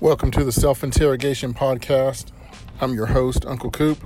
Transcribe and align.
Welcome 0.00 0.30
to 0.30 0.44
the 0.44 0.52
Self 0.52 0.84
Interrogation 0.84 1.52
Podcast. 1.52 2.30
I'm 2.80 2.94
your 2.94 3.06
host, 3.06 3.44
Uncle 3.44 3.72
Coop. 3.72 3.98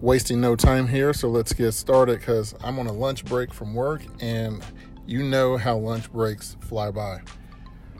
Wasting 0.00 0.40
no 0.40 0.56
time 0.56 0.88
here, 0.88 1.14
so 1.14 1.28
let's 1.28 1.52
get 1.52 1.70
started 1.74 2.18
because 2.18 2.56
I'm 2.64 2.76
on 2.80 2.88
a 2.88 2.92
lunch 2.92 3.24
break 3.24 3.54
from 3.54 3.72
work 3.72 4.02
and 4.18 4.64
you 5.06 5.22
know 5.22 5.56
how 5.56 5.76
lunch 5.76 6.10
breaks 6.10 6.56
fly 6.58 6.90
by. 6.90 7.20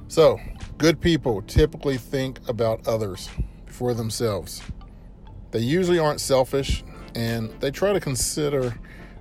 So, 0.09 0.41
good 0.79 1.01
people 1.01 1.43
typically 1.43 1.97
think 1.97 2.41
about 2.49 2.89
others 2.89 3.31
before 3.67 3.95
themselves. 3.95 4.61
They 5.53 5.61
usually 5.61 6.01
aren't 6.01 6.21
selfish 6.21 6.83
and 7.15 7.51
they 7.61 7.71
try 7.71 7.93
to 7.93 8.01
consider 8.01 8.77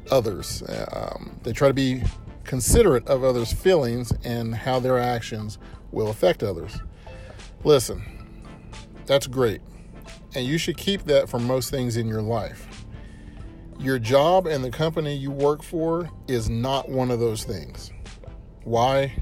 others. 0.09 0.63
Um, 0.91 1.39
they 1.43 1.53
try 1.53 1.67
to 1.67 1.73
be 1.75 2.01
considerate 2.45 3.07
of 3.07 3.23
others' 3.23 3.53
feelings 3.53 4.11
and 4.23 4.55
how 4.55 4.79
their 4.79 4.97
actions 4.97 5.59
will 5.91 6.09
affect 6.09 6.41
others. 6.41 6.79
Listen, 7.67 8.01
that's 9.05 9.27
great. 9.27 9.59
And 10.35 10.45
you 10.45 10.57
should 10.57 10.77
keep 10.77 11.03
that 11.03 11.27
for 11.27 11.37
most 11.37 11.69
things 11.69 11.97
in 11.97 12.07
your 12.07 12.21
life. 12.21 12.65
Your 13.77 13.99
job 13.99 14.47
and 14.47 14.63
the 14.63 14.71
company 14.71 15.17
you 15.17 15.31
work 15.31 15.61
for 15.61 16.09
is 16.29 16.49
not 16.49 16.87
one 16.87 17.11
of 17.11 17.19
those 17.19 17.43
things. 17.43 17.91
Why? 18.63 19.13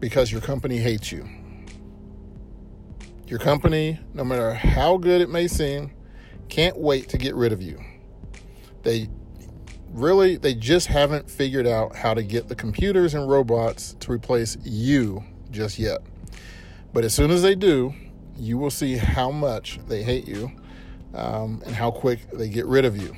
Because 0.00 0.32
your 0.32 0.40
company 0.40 0.78
hates 0.78 1.12
you. 1.12 1.28
Your 3.26 3.40
company, 3.40 4.00
no 4.14 4.24
matter 4.24 4.54
how 4.54 4.96
good 4.96 5.20
it 5.20 5.28
may 5.28 5.48
seem, 5.48 5.90
can't 6.48 6.78
wait 6.78 7.10
to 7.10 7.18
get 7.18 7.34
rid 7.34 7.52
of 7.52 7.60
you. 7.60 7.78
They 8.84 9.10
really 9.90 10.38
they 10.38 10.54
just 10.54 10.86
haven't 10.86 11.30
figured 11.30 11.66
out 11.66 11.94
how 11.94 12.14
to 12.14 12.22
get 12.22 12.48
the 12.48 12.54
computers 12.54 13.12
and 13.12 13.28
robots 13.28 13.96
to 14.00 14.12
replace 14.12 14.56
you 14.64 15.22
just 15.50 15.78
yet. 15.78 16.00
But 16.92 17.04
as 17.04 17.14
soon 17.14 17.30
as 17.30 17.42
they 17.42 17.54
do, 17.54 17.94
you 18.36 18.56
will 18.58 18.70
see 18.70 18.96
how 18.96 19.30
much 19.30 19.78
they 19.88 20.02
hate 20.02 20.26
you 20.26 20.50
um, 21.14 21.62
and 21.66 21.74
how 21.74 21.90
quick 21.90 22.30
they 22.30 22.48
get 22.48 22.66
rid 22.66 22.84
of 22.84 22.96
you. 22.96 23.14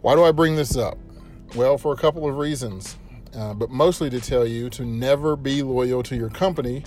Why 0.00 0.14
do 0.14 0.24
I 0.24 0.32
bring 0.32 0.56
this 0.56 0.76
up? 0.76 0.98
Well, 1.54 1.76
for 1.76 1.92
a 1.92 1.96
couple 1.96 2.26
of 2.26 2.36
reasons, 2.36 2.96
uh, 3.36 3.54
but 3.54 3.70
mostly 3.70 4.10
to 4.10 4.20
tell 4.20 4.46
you 4.46 4.70
to 4.70 4.84
never 4.84 5.36
be 5.36 5.62
loyal 5.62 6.02
to 6.04 6.16
your 6.16 6.30
company 6.30 6.84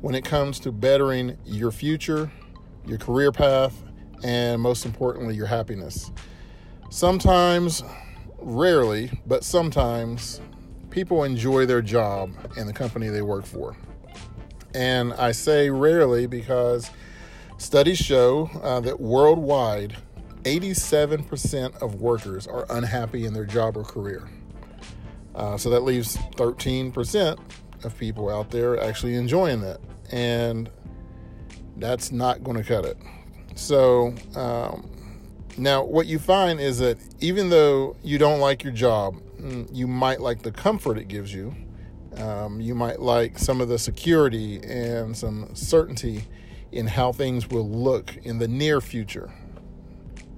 when 0.00 0.14
it 0.14 0.24
comes 0.24 0.60
to 0.60 0.72
bettering 0.72 1.36
your 1.44 1.70
future, 1.70 2.30
your 2.86 2.98
career 2.98 3.32
path, 3.32 3.82
and 4.22 4.60
most 4.60 4.84
importantly, 4.84 5.34
your 5.34 5.46
happiness. 5.46 6.10
Sometimes, 6.90 7.82
rarely, 8.38 9.10
but 9.26 9.44
sometimes, 9.44 10.40
people 10.90 11.24
enjoy 11.24 11.66
their 11.66 11.82
job 11.82 12.32
and 12.56 12.68
the 12.68 12.72
company 12.72 13.08
they 13.08 13.22
work 13.22 13.44
for. 13.44 13.76
And 14.74 15.14
I 15.14 15.32
say 15.32 15.70
rarely 15.70 16.26
because 16.26 16.90
studies 17.56 17.98
show 17.98 18.50
uh, 18.62 18.80
that 18.80 19.00
worldwide, 19.00 19.96
87% 20.44 21.82
of 21.82 21.96
workers 21.96 22.46
are 22.46 22.66
unhappy 22.70 23.24
in 23.24 23.32
their 23.32 23.44
job 23.44 23.76
or 23.76 23.84
career. 23.84 24.28
Uh, 25.34 25.56
so 25.56 25.70
that 25.70 25.80
leaves 25.80 26.16
13% 26.36 27.38
of 27.84 27.96
people 27.96 28.28
out 28.28 28.50
there 28.50 28.80
actually 28.80 29.14
enjoying 29.14 29.60
that. 29.60 29.80
And 30.10 30.70
that's 31.76 32.10
not 32.10 32.42
going 32.42 32.56
to 32.56 32.64
cut 32.64 32.84
it. 32.84 32.98
So, 33.54 34.14
um, 34.34 34.88
now 35.56 35.82
what 35.84 36.06
you 36.06 36.18
find 36.18 36.60
is 36.60 36.78
that 36.78 36.98
even 37.20 37.50
though 37.50 37.96
you 38.02 38.18
don't 38.18 38.40
like 38.40 38.62
your 38.62 38.72
job, 38.72 39.16
mm, 39.40 39.68
you 39.72 39.86
might 39.86 40.20
like 40.20 40.42
the 40.42 40.52
comfort 40.52 40.98
it 40.98 41.08
gives 41.08 41.32
you 41.32 41.54
um, 42.18 42.60
you 42.60 42.74
might 42.74 43.00
like 43.00 43.38
some 43.38 43.60
of 43.60 43.68
the 43.68 43.78
security 43.78 44.60
and 44.62 45.16
some 45.16 45.54
certainty 45.54 46.24
in 46.72 46.86
how 46.86 47.12
things 47.12 47.48
will 47.48 47.68
look 47.68 48.16
in 48.24 48.38
the 48.38 48.48
near 48.48 48.80
future. 48.80 49.32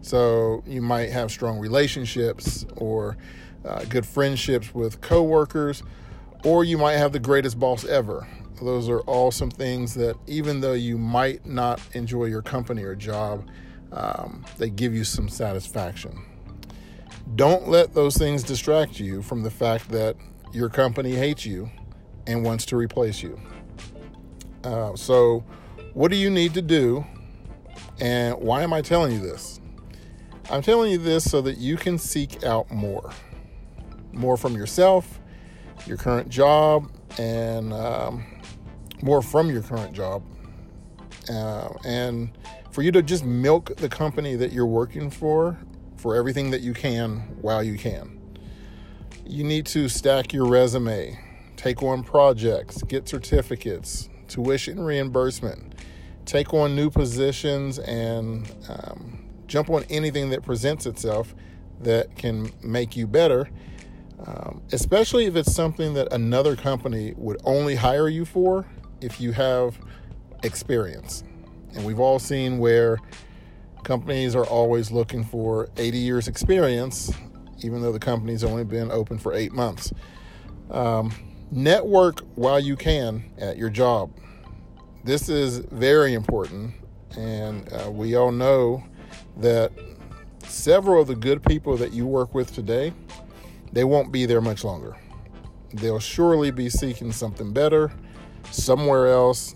So 0.03 0.63
you 0.67 0.83
might 0.83 1.11
have 1.11 1.31
strong 1.31 1.59
relationships 1.59 2.65
or 2.77 3.17
uh, 3.65 3.85
good 3.85 4.07
friendships 4.07 4.75
with 4.75 5.01
coworkers, 5.01 5.83
or 6.45 6.65
you 6.65 6.79
might 6.79 6.95
have 6.95 7.13
the 7.13 7.19
greatest 7.19 7.59
boss 7.59 7.85
ever. 7.85 8.27
Those 8.63 8.89
are 8.89 9.01
all 9.01 9.31
some 9.31 9.51
things 9.51 9.95
that, 9.95 10.17
even 10.27 10.61
though 10.61 10.75
you 10.75 10.99
might 10.99 11.45
not 11.47 11.81
enjoy 11.95 12.27
your 12.27 12.43
company 12.43 12.83
or 12.83 12.95
job, 12.95 13.49
um, 13.93 14.45
they 14.59 14.71
give 14.71 14.95
you 14.95 15.05
some 15.05 15.29
satisfaction. 15.29 16.25
Don't 17.37 17.69
let 17.69 17.95
those 17.95 18.17
things 18.17 18.43
distract 18.43 19.01
you 19.01 19.23
from 19.23 19.43
the 19.43 19.51
fact 19.51 19.89
that 19.91 20.17
your 20.53 20.69
company 20.69 21.13
hates 21.13 21.47
you 21.47 21.71
and 22.27 22.45
wants 22.45 22.67
to 22.67 22.77
replace 22.77 23.23
you. 23.23 23.41
Uh, 24.65 24.95
so, 24.95 25.45
what 25.95 26.11
do 26.11 26.17
you 26.17 26.31
need 26.31 26.55
to 26.55 26.63
do? 26.63 27.05
And 28.01 28.37
why 28.39 28.63
am 28.63 28.73
I 28.73 28.83
telling 28.83 29.13
you 29.13 29.21
this? 29.21 29.61
I'm 30.51 30.63
telling 30.63 30.91
you 30.91 30.99
this 30.99 31.31
so 31.31 31.41
that 31.43 31.59
you 31.59 31.77
can 31.77 31.99
seek 31.99 32.45
out 32.45 32.71
more. 32.71 33.13
More 34.13 34.37
from 34.37 34.57
yourself, 34.57 35.21
your 35.87 35.97
current 35.97 36.29
job, 36.29 36.91
and 37.19 37.73
um, 37.73 38.25
more 39.03 39.23
from 39.23 39.51
your 39.51 39.63
current 39.63 39.93
job. 39.93 40.23
Uh, 41.29 41.69
and 41.85 42.37
for 42.71 42.83
you 42.83 42.91
to 42.93 43.03
just 43.03 43.25
milk 43.25 43.77
the 43.77 43.89
company 43.89 44.37
that 44.37 44.53
you're 44.53 44.67
working 44.67 45.11
for 45.11 45.59
for 45.97 46.17
everything 46.17 46.51
that 46.51 46.61
you 46.61 46.73
can 46.73 47.19
while 47.41 47.63
you 47.63 47.77
can 47.77 48.20
you 49.31 49.45
need 49.45 49.65
to 49.65 49.89
stack 49.89 50.33
your 50.33 50.47
resume, 50.47 51.19
take 51.57 51.83
on 51.83 52.03
projects, 52.03 52.83
get 52.83 53.09
certificates, 53.09 54.09
tuition 54.27 54.81
reimbursement, 54.81 55.77
take 56.27 56.53
on 56.53 56.75
new 56.75 56.91
positions, 56.91 57.79
and 57.79 58.53
um, 58.69 59.25
jump 59.47 59.71
on 59.71 59.85
anything 59.89 60.31
that 60.31 60.43
presents 60.43 60.85
itself 60.85 61.35
that 61.81 62.17
can 62.17 62.51
make 62.63 62.97
you 62.97 63.07
better. 63.07 63.49
Um, 64.27 64.63
especially 64.73 65.27
if 65.27 65.37
it's 65.37 65.53
something 65.53 65.95
that 65.95 66.13
another 66.13 66.55
company 66.57 67.15
would 67.17 67.41
only 67.45 67.75
hire 67.77 68.09
you 68.09 68.25
for 68.25 68.67
if 69.01 69.21
you 69.21 69.33
have 69.33 69.79
experience. 70.43 71.25
And 71.75 71.87
we've 71.87 72.01
all 72.01 72.19
seen 72.19 72.59
where 72.59 72.99
companies 73.85 74.35
are 74.35 74.45
always 74.45 74.91
looking 74.91 75.25
for 75.25 75.71
80 75.77 75.99
years 75.99 76.29
experience 76.29 77.13
even 77.63 77.83
though 77.83 77.93
the 77.93 77.99
company's 77.99 78.45
only 78.45 78.65
been 78.65 78.91
open 78.91 79.19
for 79.19 79.33
eight 79.33 79.53
months. 79.53 79.93
Um, 80.71 81.13
network 81.51 82.21
while 82.37 82.61
you 82.61 82.77
can 82.77 83.25
at 83.39 83.57
your 83.57 83.71
job. 83.71 84.13
This 85.03 85.29
is 85.29 85.59
very 85.59 86.15
important, 86.15 86.75
and 87.17 87.73
uh, 87.73 87.91
we 87.91 88.15
all 88.15 88.33
know 88.33 88.85
that 89.39 89.73
several 90.45 91.01
of 91.01 91.09
the 91.09 91.17
good 91.17 91.43
people 91.43 91.77
that 91.79 91.93
you 91.93 92.07
work 92.07 92.35
with 92.35 92.55
today, 92.55 92.93
they 93.73 93.85
won't 93.85 94.13
be 94.13 94.27
there 94.27 94.41
much 94.41 94.63
longer. 94.63 94.97
They'll 95.73 96.01
surely 96.01 96.51
be 96.51 96.69
seeking 96.69 97.13
something 97.13 97.53
better 97.53 97.93
somewhere 98.51 99.09
else. 99.09 99.55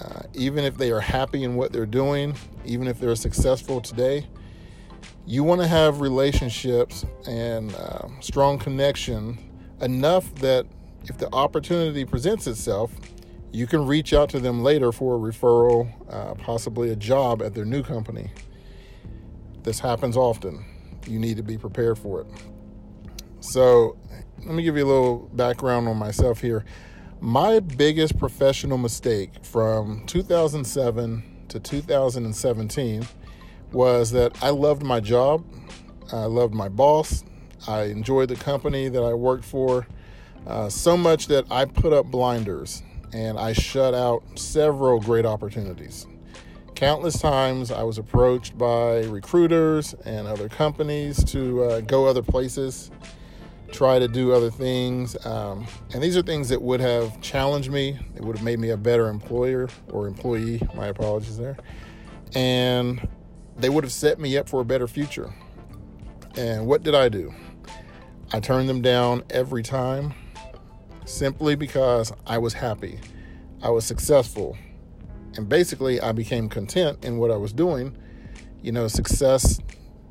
Uh, 0.00 0.22
even 0.34 0.64
if 0.64 0.76
they 0.76 0.90
are 0.90 1.00
happy 1.00 1.44
in 1.44 1.54
what 1.54 1.72
they're 1.72 1.86
doing, 1.86 2.34
even 2.64 2.88
if 2.88 2.98
they're 2.98 3.14
successful 3.14 3.80
today, 3.80 4.26
you 5.26 5.44
want 5.44 5.60
to 5.60 5.66
have 5.66 6.00
relationships 6.00 7.04
and 7.26 7.74
uh, 7.74 8.08
strong 8.20 8.58
connection 8.58 9.38
enough 9.80 10.34
that 10.36 10.66
if 11.04 11.18
the 11.18 11.32
opportunity 11.32 12.04
presents 12.04 12.46
itself, 12.46 12.92
you 13.52 13.66
can 13.66 13.86
reach 13.86 14.12
out 14.14 14.28
to 14.30 14.40
them 14.40 14.62
later 14.62 14.92
for 14.92 15.16
a 15.16 15.18
referral, 15.18 15.90
uh, 16.10 16.34
possibly 16.34 16.90
a 16.90 16.96
job 16.96 17.42
at 17.42 17.54
their 17.54 17.64
new 17.64 17.82
company. 17.82 18.30
This 19.62 19.78
happens 19.78 20.16
often. 20.16 20.64
You 21.06 21.18
need 21.18 21.36
to 21.36 21.42
be 21.42 21.58
prepared 21.58 21.98
for 21.98 22.22
it. 22.22 22.26
So, 23.40 23.96
let 24.44 24.54
me 24.54 24.62
give 24.62 24.76
you 24.76 24.84
a 24.84 24.86
little 24.86 25.30
background 25.34 25.88
on 25.88 25.96
myself 25.96 26.40
here. 26.40 26.64
My 27.20 27.60
biggest 27.60 28.18
professional 28.18 28.78
mistake 28.78 29.44
from 29.44 30.04
2007 30.06 31.46
to 31.48 31.60
2017 31.60 33.06
was 33.72 34.10
that 34.12 34.42
I 34.42 34.50
loved 34.50 34.82
my 34.82 35.00
job, 35.00 35.44
I 36.12 36.24
loved 36.24 36.54
my 36.54 36.68
boss, 36.68 37.24
I 37.66 37.84
enjoyed 37.84 38.28
the 38.28 38.36
company 38.36 38.88
that 38.88 39.02
I 39.02 39.14
worked 39.14 39.44
for 39.44 39.86
uh, 40.46 40.68
so 40.68 40.96
much 40.96 41.28
that 41.28 41.44
I 41.50 41.64
put 41.64 41.92
up 41.92 42.06
blinders 42.06 42.82
and 43.12 43.38
I 43.38 43.52
shut 43.52 43.94
out 43.94 44.22
several 44.34 45.00
great 45.00 45.26
opportunities. 45.26 46.06
Countless 46.74 47.20
times 47.20 47.70
I 47.70 47.82
was 47.84 47.98
approached 47.98 48.58
by 48.58 49.04
recruiters 49.04 49.94
and 50.04 50.26
other 50.26 50.48
companies 50.48 51.22
to 51.24 51.62
uh, 51.62 51.80
go 51.82 52.06
other 52.06 52.22
places, 52.22 52.90
try 53.70 53.98
to 53.98 54.08
do 54.08 54.32
other 54.32 54.50
things. 54.50 55.14
Um, 55.24 55.66
and 55.94 56.02
these 56.02 56.16
are 56.16 56.22
things 56.22 56.48
that 56.48 56.60
would 56.60 56.80
have 56.80 57.20
challenged 57.20 57.70
me, 57.70 57.98
it 58.16 58.22
would 58.22 58.36
have 58.36 58.44
made 58.44 58.58
me 58.58 58.70
a 58.70 58.76
better 58.76 59.08
employer 59.08 59.68
or 59.90 60.08
employee. 60.08 60.60
My 60.74 60.86
apologies 60.86 61.38
there. 61.38 61.56
And 62.34 63.06
they 63.56 63.68
would 63.68 63.84
have 63.84 63.92
set 63.92 64.18
me 64.18 64.36
up 64.36 64.48
for 64.48 64.60
a 64.60 64.64
better 64.64 64.86
future. 64.86 65.32
And 66.36 66.66
what 66.66 66.82
did 66.82 66.94
I 66.94 67.08
do? 67.08 67.32
I 68.32 68.40
turned 68.40 68.68
them 68.68 68.80
down 68.80 69.22
every 69.30 69.62
time 69.62 70.14
simply 71.04 71.54
because 71.54 72.12
I 72.26 72.38
was 72.38 72.54
happy. 72.54 72.98
I 73.62 73.70
was 73.70 73.84
successful. 73.84 74.56
And 75.36 75.48
basically, 75.48 76.00
I 76.00 76.12
became 76.12 76.48
content 76.48 77.04
in 77.04 77.18
what 77.18 77.30
I 77.30 77.36
was 77.36 77.52
doing. 77.52 77.96
You 78.62 78.72
know, 78.72 78.88
success 78.88 79.60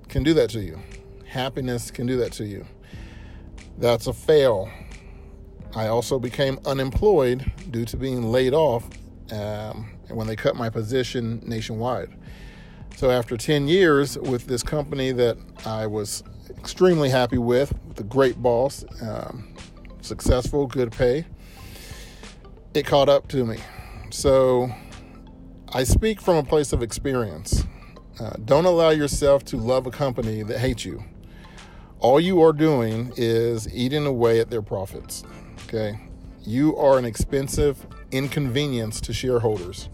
can 0.10 0.24
do 0.24 0.34
that 0.36 0.50
to 0.52 0.62
you, 0.62 0.80
happiness 1.28 1.90
can 1.90 2.06
do 2.06 2.18
that 2.18 2.32
to 2.34 2.46
you. 2.46 2.66
That's 3.78 4.08
a 4.08 4.14
fail. 4.14 4.70
I 5.74 5.88
also 5.88 6.20
became 6.20 6.60
unemployed 6.66 7.50
due 7.72 7.86
to 7.86 7.98
being 7.98 8.24
laid 8.24 8.54
off 8.54 8.90
um, 9.32 9.90
when 10.10 10.28
they 10.28 10.36
cut 10.36 10.56
my 10.56 10.70
position 10.70 11.42
nationwide. 11.46 12.10
So, 12.96 13.10
after 13.10 13.36
10 13.36 13.68
years 13.68 14.18
with 14.18 14.46
this 14.48 14.62
company 14.62 15.12
that 15.12 15.38
I 15.66 15.88
was 15.88 16.24
extremely 16.50 17.10
happy 17.10 17.38
with, 17.38 17.74
with 17.88 18.00
a 18.00 18.04
great 18.04 18.42
boss, 18.42 18.86
um, 19.02 19.56
successful, 20.02 20.68
good 20.68 20.92
pay, 20.92 21.26
it 22.74 22.86
caught 22.86 23.10
up 23.10 23.28
to 23.30 23.46
me. 23.46 23.58
So, 24.12 24.72
I 25.74 25.84
speak 25.84 26.22
from 26.22 26.36
a 26.36 26.44
place 26.44 26.74
of 26.74 26.84
experience. 26.84 27.64
Uh, 28.20 28.32
don't 28.46 28.66
allow 28.66 28.90
yourself 28.90 29.44
to 29.46 29.58
love 29.58 29.88
a 29.88 29.92
company 29.92 30.44
that 30.44 30.60
hates 30.60 30.86
you. 30.86 31.04
All 32.00 32.20
you 32.20 32.42
are 32.42 32.54
doing 32.54 33.14
is 33.16 33.74
eating 33.74 34.06
away 34.06 34.40
at 34.40 34.50
their 34.50 34.62
profits. 34.62 35.24
Okay? 35.64 36.00
You 36.44 36.76
are 36.78 36.98
an 36.98 37.06
expensive 37.06 37.86
inconvenience 38.12 39.00
to 39.02 39.14
shareholders. 39.14 39.90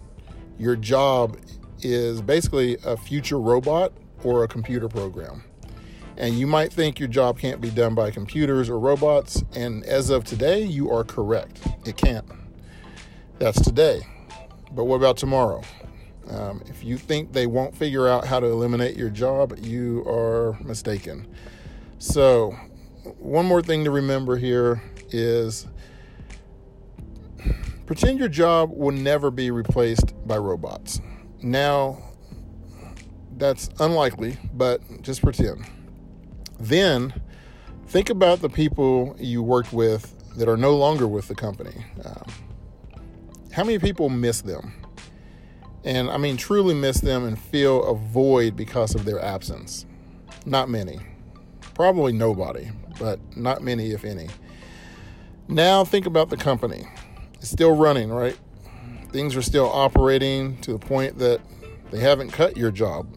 Your 0.58 0.76
job 0.76 1.38
is 1.82 2.22
basically 2.22 2.78
a 2.86 2.98
future 2.98 3.40
robot 3.40 3.94
or 4.24 4.44
a 4.44 4.48
computer 4.48 4.88
program. 4.88 5.44
And 6.18 6.40
you 6.40 6.48
might 6.48 6.74
think 6.74 7.00
your 7.00 7.08
job 7.08 7.38
can't 7.38 7.62
be 7.62 7.70
done 7.70 7.94
by 7.94 8.10
computers 8.10 8.70
or 8.70 8.80
robots, 8.80 9.44
and 9.54 9.84
as 9.86 10.10
of 10.10 10.24
today, 10.24 10.64
you 10.64 10.92
are 10.92 11.04
correct. 11.04 11.60
It 11.86 11.96
can't. 11.96 12.26
That's 13.38 13.62
today. 13.62 14.02
But 14.72 14.86
what 14.86 14.96
about 14.96 15.18
tomorrow? 15.18 15.62
Um, 16.30 16.62
if 16.66 16.84
you 16.84 16.98
think 16.98 17.34
they 17.34 17.46
won't 17.46 17.76
figure 17.76 18.08
out 18.08 18.26
how 18.26 18.40
to 18.40 18.48
eliminate 18.48 18.98
your 18.98 19.10
job, 19.10 19.58
you 19.62 20.04
are 20.08 20.58
mistaken. 20.64 21.28
So, 22.00 22.52
one 23.20 23.46
more 23.46 23.62
thing 23.62 23.84
to 23.86 23.92
remember 23.92 24.38
here 24.38 24.82
is 25.12 25.68
pretend 27.86 28.20
your 28.20 28.28
job 28.28 28.72
will 28.74 28.92
never 28.92 29.32
be 29.32 29.52
replaced 29.52 30.14
by 30.28 30.38
robots. 30.38 31.00
Now, 31.42 31.98
that's 33.38 33.70
unlikely, 33.80 34.38
but 34.54 34.82
just 35.02 35.22
pretend. 35.22 35.66
Then, 36.60 37.14
think 37.88 38.10
about 38.10 38.42
the 38.42 38.50
people 38.50 39.16
you 39.20 39.44
worked 39.44 39.72
with 39.72 40.14
that 40.38 40.48
are 40.48 40.58
no 40.58 40.76
longer 40.76 41.08
with 41.08 41.28
the 41.28 41.36
company. 41.36 41.86
Um, 42.04 42.26
how 43.52 43.64
many 43.64 43.80
people 43.80 44.10
miss 44.10 44.42
them? 44.42 44.74
And 45.84 46.10
I 46.10 46.18
mean, 46.18 46.38
truly 46.38 46.74
miss 46.74 47.00
them 47.02 47.26
and 47.26 47.40
feel 47.40 47.84
a 47.86 47.96
void 47.96 48.56
because 48.56 48.94
of 48.94 49.06
their 49.06 49.20
absence. 49.24 49.86
Not 50.46 50.70
many. 50.70 51.00
Probably 51.74 52.12
nobody, 52.12 52.70
but 53.00 53.20
not 53.38 53.62
many, 53.62 53.92
if 53.92 54.04
any. 54.04 54.28
Now, 55.48 55.86
think 55.86 56.06
about 56.06 56.30
the 56.30 56.38
company. 56.38 56.88
It's 57.36 57.50
still 57.50 57.76
running, 57.76 58.10
right? 58.10 58.38
Things 59.12 59.36
are 59.36 59.42
still 59.42 59.70
operating 59.72 60.58
to 60.62 60.74
the 60.74 60.80
point 60.80 61.18
that 61.20 61.42
they 61.92 62.00
haven't 62.00 62.32
cut 62.32 62.58
your 62.58 62.72
job. 62.72 63.08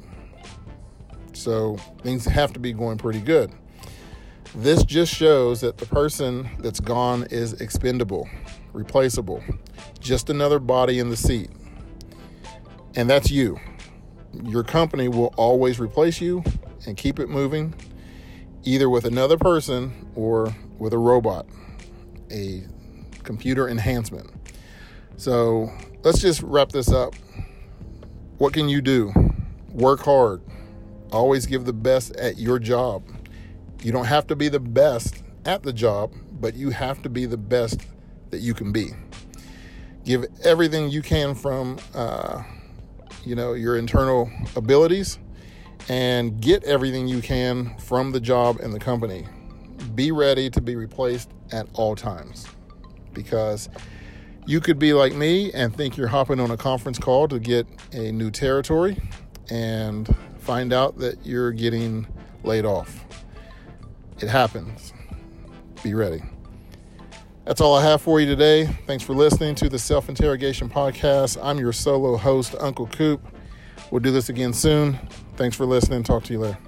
So 1.33 1.77
things 2.03 2.25
have 2.27 2.53
to 2.53 2.61
be 2.61 2.73
going 2.73 2.99
pretty 2.99 3.21
good. 3.21 3.53
This 4.55 4.85
just 4.85 5.15
shows 5.15 5.61
that 5.61 5.79
the 5.79 5.87
person 5.87 6.49
that's 6.59 6.81
gone 6.81 7.27
is 7.31 7.55
expendable, 7.61 8.29
replaceable, 8.73 9.43
just 10.01 10.29
another 10.29 10.59
body 10.59 10.99
in 10.99 11.09
the 11.09 11.17
seat. 11.17 11.51
And 12.97 13.09
that's 13.09 13.31
you. 13.31 13.59
Your 14.45 14.65
company 14.65 15.09
will 15.09 15.33
always 15.37 15.79
replace 15.79 16.21
you 16.21 16.43
and 16.87 16.97
keep 16.97 17.19
it 17.21 17.29
moving, 17.29 17.75
either 18.65 18.91
with 18.91 19.05
another 19.05 19.39
person 19.39 20.09
or 20.15 20.55
with 20.79 20.93
a 20.93 20.99
robot, 20.99 21.47
a 22.31 22.65
computer 23.23 23.69
enhancement. 23.69 24.31
So 25.21 25.71
let's 26.03 26.21
just 26.21 26.41
wrap 26.43 26.71
this 26.71 26.91
up. 26.91 27.15
What 28.39 28.55
can 28.55 28.69
you 28.69 28.81
do? 28.81 29.13
Work 29.69 30.01
hard. 30.01 30.41
Always 31.13 31.45
give 31.45 31.67
the 31.67 31.75
best 31.75 32.17
at 32.17 32.39
your 32.39 32.59
job. 32.59 33.03
You 33.83 33.93
don't 33.93 34.07
have 34.07 34.27
to 34.29 34.37
be 34.37 34.49
the 34.49 34.61
best 34.61 35.23
at 35.45 35.63
the 35.63 35.73
job, 35.73 36.13
but 36.33 36.55
you 36.55 36.71
have 36.71 37.03
to 37.03 37.11
be 37.11 37.27
the 37.27 37.37
best 37.37 37.81
that 38.31 38.41
you 38.41 38.55
can 38.55 38.73
be 38.73 38.93
give 40.05 40.25
everything 40.45 40.89
you 40.89 41.03
can 41.03 41.35
from 41.35 41.79
uh, 41.95 42.43
you 43.25 43.35
know 43.35 43.53
your 43.53 43.77
internal 43.77 44.31
abilities 44.57 45.19
and 45.89 46.41
get 46.41 46.63
everything 46.65 47.07
you 47.09 47.21
can 47.21 47.77
from 47.79 48.13
the 48.13 48.21
job 48.21 48.59
and 48.61 48.73
the 48.73 48.79
company 48.79 49.27
be 49.95 50.13
ready 50.13 50.49
to 50.51 50.61
be 50.61 50.77
replaced 50.77 51.31
at 51.53 51.67
all 51.75 51.97
times 51.97 52.47
because 53.13 53.69
you 54.47 54.61
could 54.61 54.79
be 54.79 54.93
like 54.93 55.15
me 55.15 55.53
and 55.53 55.75
think 55.75 55.97
you're 55.97 56.09
hopping 56.09 56.41
on 56.41 56.51
a 56.51 56.57
conference 56.57 56.99
call 56.99 57.29
to 57.29 57.39
get 57.39 57.67
a 57.93 58.13
new 58.13 58.31
territory 58.31 59.01
and 59.51 60.15
find 60.39 60.73
out 60.73 60.99
that 60.99 61.25
you're 61.25 61.53
getting 61.53 62.07
laid 62.43 62.65
off 62.65 63.05
it 64.21 64.29
happens 64.29 64.93
be 65.83 65.95
ready 65.95 66.23
that's 67.51 67.61
all 67.61 67.75
I 67.75 67.83
have 67.83 68.01
for 68.01 68.21
you 68.21 68.27
today. 68.27 68.67
Thanks 68.87 69.03
for 69.03 69.13
listening 69.13 69.57
to 69.57 69.69
the 69.69 69.77
Self 69.77 70.09
Interrogation 70.09 70.69
Podcast. 70.69 71.37
I'm 71.43 71.59
your 71.59 71.73
solo 71.73 72.17
host, 72.17 72.55
Uncle 72.61 72.87
Coop. 72.87 73.21
We'll 73.91 73.99
do 73.99 74.13
this 74.13 74.29
again 74.29 74.53
soon. 74.53 75.01
Thanks 75.35 75.57
for 75.57 75.67
listening. 75.67 76.05
Talk 76.05 76.23
to 76.25 76.33
you 76.33 76.39
later. 76.39 76.59